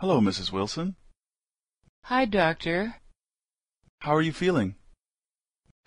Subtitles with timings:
[0.00, 0.52] Hello, Mrs.
[0.52, 0.94] Wilson.
[2.04, 3.00] Hi, doctor.
[3.98, 4.76] How are you feeling?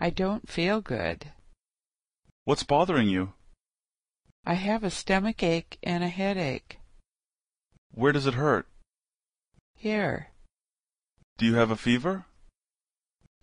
[0.01, 1.31] I don't feel good.
[2.43, 3.31] What's bothering you?
[4.45, 6.79] I have a stomach ache and a headache.
[7.93, 8.67] Where does it hurt?
[9.75, 10.27] Here.
[11.37, 12.25] Do you have a fever?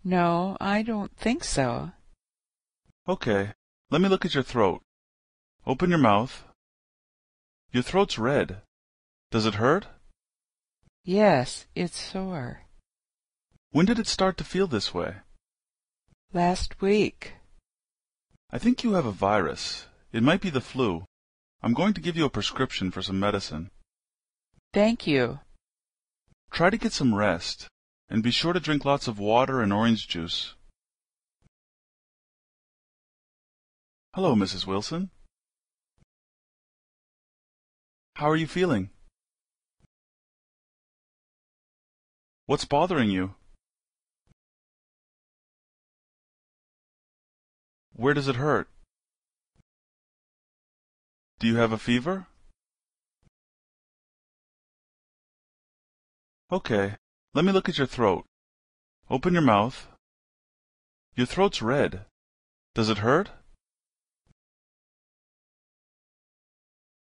[0.03, 1.93] No, I don't think so.
[3.07, 3.53] Okay.
[3.89, 4.83] Let me look at your throat.
[5.65, 6.43] Open your mouth.
[7.71, 8.61] Your throat's red.
[9.31, 9.87] Does it hurt?
[11.03, 12.63] Yes, it's sore.
[13.71, 15.15] When did it start to feel this way?
[16.33, 17.33] Last week.
[18.51, 19.85] I think you have a virus.
[20.11, 21.05] It might be the flu.
[21.61, 23.69] I'm going to give you a prescription for some medicine.
[24.73, 25.39] Thank you.
[26.51, 27.67] Try to get some rest,
[28.09, 30.55] and be sure to drink lots of water and orange juice.
[34.15, 34.65] Hello, Mrs.
[34.65, 35.11] Wilson.
[38.15, 38.89] How are you feeling?
[42.49, 43.35] What's bothering you?
[47.93, 48.67] Where does it hurt?
[51.37, 52.25] Do you have a fever?
[56.51, 56.95] Okay.
[57.35, 58.25] Let me look at your throat.
[59.11, 59.87] Open your mouth.
[61.15, 62.05] Your throat's red.
[62.73, 63.29] Does it hurt?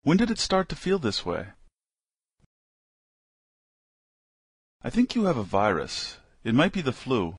[0.01, 1.49] When did it start to feel this way?
[4.83, 6.17] I think you have a virus.
[6.43, 7.35] It might be the flu.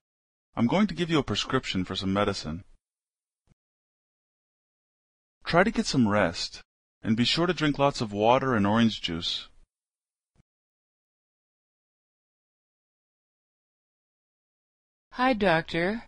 [0.55, 2.63] I'm going to give you a prescription for some medicine.
[5.45, 6.61] Try to get some rest,
[7.01, 9.47] and be sure to drink lots of water and orange juice.
[15.13, 16.03] Hi, doctor.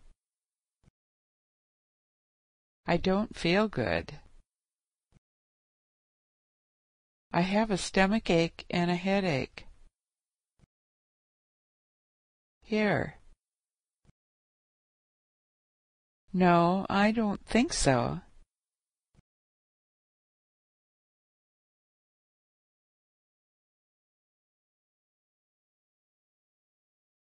[2.86, 4.20] I don't feel good.
[7.32, 9.66] I have a stomach ache and a headache.
[12.72, 13.16] Here.
[16.32, 18.22] No, I don't think so.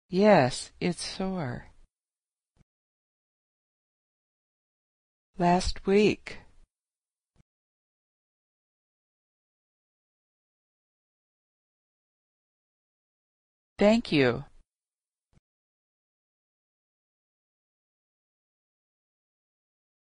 [0.09, 1.67] Yes, it's sore.
[5.37, 6.39] Last week.
[13.79, 14.43] Thank you.